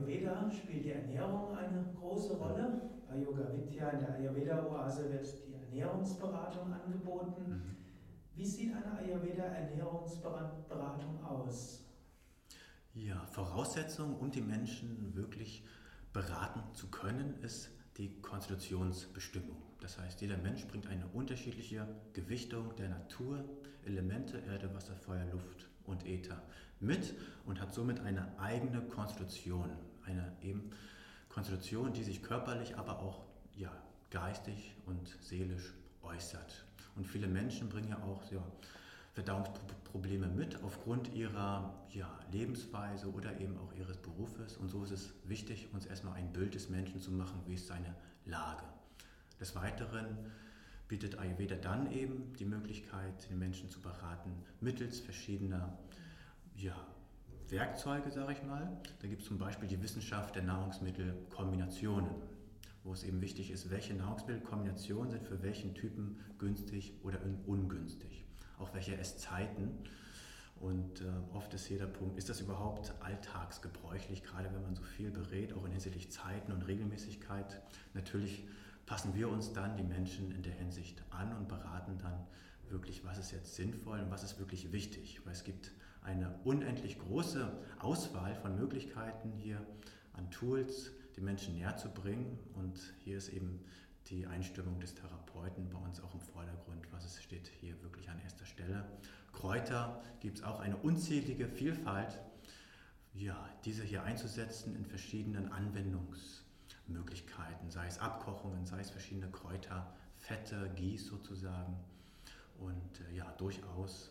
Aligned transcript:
Ayurveda 0.00 0.50
spielt 0.50 0.84
die 0.84 0.92
Ernährung 0.92 1.56
eine 1.56 1.84
große 1.98 2.36
Rolle. 2.36 2.82
Bei 3.08 3.16
Yoga 3.18 3.50
Vidya 3.52 3.88
in 3.90 3.98
der 4.00 4.14
Ayurveda-Oase 4.14 5.10
wird 5.10 5.26
die 5.46 5.54
Ernährungsberatung 5.54 6.72
angeboten. 6.72 7.48
Mhm. 7.48 7.76
Wie 8.34 8.46
sieht 8.46 8.74
eine 8.74 8.98
Ayurveda-Ernährungsberatung 8.98 11.22
aus? 11.24 11.84
Ja, 12.94 13.26
Voraussetzung, 13.26 14.18
um 14.18 14.30
die 14.30 14.40
Menschen 14.40 15.14
wirklich 15.14 15.66
beraten 16.12 16.62
zu 16.74 16.88
können, 16.88 17.34
ist 17.42 17.70
die 17.98 18.20
Konstitutionsbestimmung. 18.20 19.56
Das 19.80 19.98
heißt, 19.98 20.20
jeder 20.20 20.36
Mensch 20.38 20.66
bringt 20.66 20.88
eine 20.88 21.06
unterschiedliche 21.08 21.86
Gewichtung 22.12 22.74
der 22.76 22.88
Natur, 22.88 23.44
Elemente, 23.84 24.38
Erde, 24.38 24.74
Wasser, 24.74 24.96
Feuer, 24.96 25.24
Luft 25.26 25.68
und 25.84 26.04
Äther 26.06 26.42
mit 26.80 27.14
und 27.44 27.60
hat 27.60 27.74
somit 27.74 28.00
eine 28.00 28.26
eigene 28.38 28.80
Konstitution. 28.80 29.70
Eine 30.04 30.32
eben 30.42 30.70
Konstitution, 31.28 31.92
die 31.92 32.02
sich 32.02 32.22
körperlich, 32.22 32.76
aber 32.76 33.00
auch 33.00 33.24
ja, 33.56 33.72
geistig 34.10 34.74
und 34.86 35.16
seelisch 35.20 35.72
äußert. 36.02 36.64
Und 36.96 37.06
viele 37.06 37.28
Menschen 37.28 37.68
bringen 37.68 37.88
ja 37.88 38.02
auch 38.02 38.30
ja, 38.32 38.42
Verdauungsprobleme 39.12 40.28
mit 40.28 40.62
aufgrund 40.62 41.12
ihrer 41.14 41.74
ja, 41.90 42.08
Lebensweise 42.32 43.12
oder 43.12 43.38
eben 43.40 43.58
auch 43.58 43.72
ihres 43.74 43.96
Berufes. 43.96 44.56
Und 44.56 44.68
so 44.68 44.84
ist 44.84 44.92
es 44.92 45.12
wichtig, 45.24 45.68
uns 45.72 45.86
erstmal 45.86 46.14
ein 46.14 46.32
Bild 46.32 46.54
des 46.54 46.68
Menschen 46.68 47.00
zu 47.00 47.10
machen, 47.10 47.40
wie 47.46 47.54
ist 47.54 47.66
seine 47.66 47.94
Lage. 48.24 48.62
Des 49.40 49.54
Weiteren 49.54 50.18
bietet 50.88 51.18
Ayurveda 51.18 51.56
dann 51.56 51.92
eben 51.92 52.32
die 52.38 52.44
Möglichkeit, 52.44 53.28
den 53.30 53.38
Menschen 53.38 53.70
zu 53.70 53.80
beraten 53.80 54.32
mittels 54.60 55.00
verschiedener 55.00 55.78
ja, 56.56 56.76
Werkzeuge, 57.50 58.10
sage 58.10 58.32
ich 58.32 58.42
mal. 58.42 58.80
Da 59.00 59.08
gibt 59.08 59.22
es 59.22 59.28
zum 59.28 59.38
Beispiel 59.38 59.68
die 59.68 59.82
Wissenschaft 59.82 60.34
der 60.34 60.42
Nahrungsmittelkombinationen, 60.42 62.10
wo 62.84 62.92
es 62.92 63.04
eben 63.04 63.20
wichtig 63.20 63.50
ist, 63.50 63.70
welche 63.70 63.94
Nahrungsmittelkombinationen 63.94 65.10
sind 65.10 65.24
für 65.24 65.42
welchen 65.42 65.74
Typen 65.74 66.18
günstig 66.38 66.94
oder 67.02 67.18
ungünstig 67.46 68.26
auch 68.60 68.74
welche 68.74 68.96
Esszeiten. 68.96 69.70
Und 70.60 71.00
äh, 71.00 71.04
oft 71.32 71.52
ist 71.54 71.68
jeder 71.70 71.86
Punkt, 71.86 72.18
ist 72.18 72.28
das 72.28 72.40
überhaupt 72.40 72.92
alltagsgebräuchlich, 73.00 74.22
gerade 74.22 74.52
wenn 74.52 74.62
man 74.62 74.74
so 74.74 74.82
viel 74.82 75.10
berät, 75.10 75.54
auch 75.54 75.64
in 75.64 75.70
hinsichtlich 75.72 76.10
Zeiten 76.10 76.52
und 76.52 76.66
Regelmäßigkeit. 76.66 77.62
Natürlich 77.94 78.46
passen 78.84 79.14
wir 79.14 79.30
uns 79.30 79.54
dann 79.54 79.76
die 79.78 79.82
Menschen 79.82 80.30
in 80.32 80.42
der 80.42 80.52
Hinsicht 80.52 81.02
an 81.10 81.34
und 81.34 81.48
beraten 81.48 81.96
dann 81.98 82.26
wirklich, 82.70 83.04
was 83.04 83.18
ist 83.18 83.32
jetzt 83.32 83.54
sinnvoll 83.54 84.00
und 84.00 84.10
was 84.10 84.22
ist 84.22 84.38
wirklich 84.38 84.72
wichtig. 84.72 85.20
Weil 85.24 85.32
es 85.32 85.44
gibt 85.44 85.72
eine 86.02 86.38
unendlich 86.44 86.98
große 86.98 87.50
Auswahl 87.78 88.34
von 88.34 88.56
Möglichkeiten 88.56 89.32
hier 89.32 89.64
an 90.12 90.30
Tools, 90.30 90.92
die 91.16 91.20
Menschen 91.20 91.54
näher 91.54 91.76
zu 91.76 91.90
bringen. 91.90 92.38
Und 92.54 92.80
hier 93.04 93.18
ist 93.18 93.28
eben 93.28 93.60
die 94.06 94.26
Einstimmung 94.26 94.80
des 94.80 94.94
Therapeuten 94.94 95.68
bei 95.70 95.78
uns 95.78 96.00
auch 96.00 96.14
im 96.14 96.20
Vordergrund. 96.20 96.90
Was 96.92 97.04
es 97.04 97.22
steht 97.22 97.48
hier 97.60 97.80
wirklich 97.82 98.08
an 98.10 98.18
erster 98.20 98.46
Stelle. 98.46 98.86
Kräuter 99.32 100.02
gibt 100.20 100.38
es 100.38 100.44
auch 100.44 100.60
eine 100.60 100.76
unzählige 100.76 101.48
Vielfalt. 101.48 102.20
Ja, 103.12 103.48
diese 103.64 103.82
hier 103.82 104.04
einzusetzen 104.04 104.76
in 104.76 104.86
verschiedenen 104.86 105.50
Anwendungsmöglichkeiten, 105.50 107.70
sei 107.70 107.86
es 107.86 107.98
Abkochungen, 107.98 108.66
sei 108.66 108.80
es 108.80 108.90
verschiedene 108.90 109.30
Kräuter, 109.30 109.94
Fette, 110.16 110.70
Gieß 110.76 111.06
sozusagen. 111.06 111.76
Und 112.60 113.00
äh, 113.10 113.16
ja, 113.16 113.32
durchaus 113.38 114.10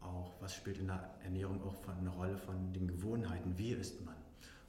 auch, 0.00 0.32
was 0.40 0.54
spielt 0.54 0.78
in 0.78 0.88
der 0.88 1.14
Ernährung 1.22 1.62
auch 1.62 1.74
von, 1.74 1.96
eine 1.96 2.10
Rolle 2.10 2.36
von 2.36 2.72
den 2.72 2.88
Gewohnheiten, 2.88 3.56
wie 3.56 3.72
isst 3.72 4.04
man 4.04 4.16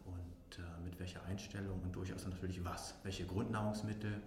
und 0.05 0.59
äh, 0.59 0.83
mit 0.83 0.99
welcher 0.99 1.23
Einstellung 1.25 1.81
und 1.81 1.95
durchaus 1.95 2.25
natürlich 2.25 2.63
was, 2.63 2.95
welche 3.03 3.25
Grundnahrungsmittel 3.25 4.21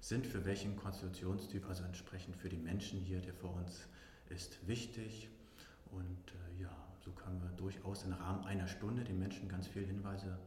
sind 0.00 0.26
für 0.26 0.44
welchen 0.44 0.76
Konstitutionstyp, 0.76 1.66
also 1.68 1.84
entsprechend 1.84 2.36
für 2.36 2.48
die 2.48 2.56
Menschen 2.56 3.00
hier, 3.00 3.20
der 3.20 3.34
vor 3.34 3.54
uns 3.54 3.86
ist, 4.30 4.66
wichtig. 4.66 5.28
Und 5.90 6.32
äh, 6.58 6.62
ja, 6.62 6.70
so 7.04 7.10
können 7.12 7.40
wir 7.42 7.50
durchaus 7.56 8.04
im 8.04 8.12
Rahmen 8.12 8.44
einer 8.44 8.68
Stunde 8.68 9.04
den 9.04 9.18
Menschen 9.18 9.48
ganz 9.48 9.66
viele 9.66 9.86
Hinweise 9.86 10.38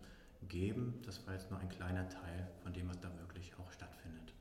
geben. 0.47 1.01
Das 1.05 1.25
war 1.25 1.33
jetzt 1.33 1.49
nur 1.49 1.59
ein 1.59 1.69
kleiner 1.69 2.07
Teil 2.07 2.47
von 2.63 2.73
dem, 2.73 2.87
was 2.89 2.99
da 2.99 3.09
wirklich 3.19 3.53
auch 3.59 3.71
stattfindet. 3.71 4.33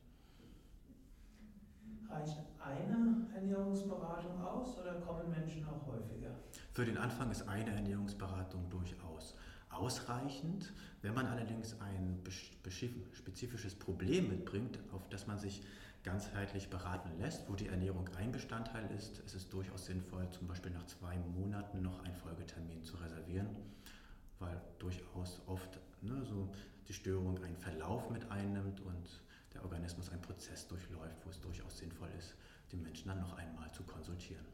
Reicht 2.09 2.39
eine 2.59 3.27
Ernährungsberatung 3.41 4.41
aus 4.43 4.79
oder 4.79 4.95
kommen 4.95 5.31
Menschen 5.31 5.65
auch 5.65 5.87
häufiger? 5.87 6.31
Für 6.73 6.85
den 6.85 6.99
Anfang 6.99 7.31
ist 7.31 7.49
eine 7.49 7.71
Ernährungsberatung 7.71 8.69
durchaus 8.71 9.35
ausreichend. 9.71 10.73
Wenn 11.03 11.15
man 11.15 11.27
allerdings 11.27 11.81
ein 11.81 12.23
spezifisches 13.13 13.75
Problem 13.75 14.29
mitbringt, 14.29 14.79
auf 14.93 15.09
das 15.09 15.27
man 15.27 15.39
sich 15.39 15.63
ganzheitlich 16.03 16.71
beraten 16.71 17.11
lässt, 17.19 17.49
wo 17.49 17.55
die 17.55 17.69
Ernährung 17.69 18.09
ein 18.19 18.33
Bestandteil 18.33 18.91
ist, 18.97 19.19
ist 19.21 19.35
es 19.35 19.49
durchaus 19.49 19.87
sinnvoll, 19.87 20.29
zum 20.31 20.47
Beispiel 20.47 20.73
nach 20.73 20.87
zwei 20.87 21.17
Monaten 21.35 21.83
noch 21.83 22.03
einen 22.05 22.17
Folgetermin 22.17 22.83
zu 22.83 22.97
reservieren 22.97 23.49
weil 24.41 24.61
durchaus 24.79 25.41
oft 25.47 25.79
ne, 26.03 26.25
so 26.25 26.49
die 26.89 26.93
Störung 26.93 27.43
einen 27.45 27.57
Verlauf 27.57 28.11
mit 28.11 28.29
einnimmt 28.31 28.81
und 28.81 29.23
der 29.55 29.63
Organismus 29.63 30.11
einen 30.11 30.23
Prozess 30.23 30.67
durchläuft, 30.69 31.25
wo 31.25 31.31
es 31.31 31.41
durchaus 31.41 31.79
sinnvoll 31.79 32.09
ist, 32.19 32.35
die 32.71 32.77
Menschen 32.77 33.09
dann 33.09 33.21
noch 33.21 33.37
einmal 33.37 33.71
zu 33.73 33.83
konsultieren. 33.83 34.47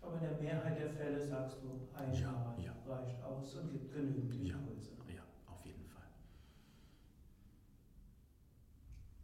Aber 0.00 0.14
in 0.14 0.20
der 0.20 0.38
Mehrheit 0.38 0.78
der 0.78 0.90
Fälle 0.90 1.26
sagst 1.26 1.58
du, 1.62 1.88
einmal 1.94 2.20
ja, 2.20 2.56
ja. 2.64 2.92
reicht 2.92 3.22
aus 3.22 3.54
und 3.56 3.72
gibt 3.72 3.92
genügend 3.92 4.34
Impulse. 4.34 4.95